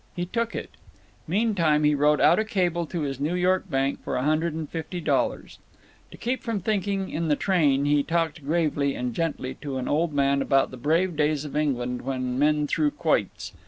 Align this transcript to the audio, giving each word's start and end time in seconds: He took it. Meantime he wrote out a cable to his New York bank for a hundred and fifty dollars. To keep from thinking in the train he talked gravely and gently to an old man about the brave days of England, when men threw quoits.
He 0.15 0.25
took 0.25 0.55
it. 0.55 0.71
Meantime 1.27 1.83
he 1.83 1.93
wrote 1.93 2.19
out 2.19 2.39
a 2.39 2.43
cable 2.43 2.87
to 2.87 3.01
his 3.01 3.19
New 3.19 3.35
York 3.35 3.69
bank 3.69 4.03
for 4.03 4.15
a 4.15 4.23
hundred 4.23 4.55
and 4.55 4.67
fifty 4.67 4.99
dollars. 4.99 5.59
To 6.09 6.17
keep 6.17 6.41
from 6.41 6.59
thinking 6.59 7.11
in 7.11 7.27
the 7.27 7.35
train 7.35 7.85
he 7.85 8.01
talked 8.01 8.43
gravely 8.43 8.95
and 8.95 9.13
gently 9.13 9.53
to 9.61 9.77
an 9.77 9.87
old 9.87 10.11
man 10.11 10.41
about 10.41 10.71
the 10.71 10.77
brave 10.77 11.15
days 11.15 11.45
of 11.45 11.55
England, 11.55 12.01
when 12.01 12.39
men 12.39 12.65
threw 12.65 12.89
quoits. 12.89 13.51